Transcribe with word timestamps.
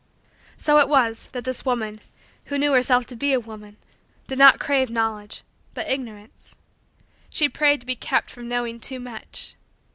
So 0.57 0.79
it 0.79 0.89
was 0.89 1.25
that 1.31 1.43
this 1.43 1.63
woman, 1.63 1.99
who 2.45 2.57
knew 2.57 2.71
herself 2.73 3.05
to 3.05 3.15
be 3.15 3.33
a 3.33 3.39
woman, 3.39 3.77
did 4.25 4.39
not 4.39 4.59
crave 4.59 4.89
Knowledge, 4.89 5.43
but 5.75 5.87
Ignorance. 5.87 6.55
She 7.29 7.47
prayed 7.47 7.81
to 7.81 7.85
be 7.85 7.95
kept 7.95 8.31
from 8.31 8.47
knowing 8.49 8.79
too 8.79 8.99
much. 8.99 9.57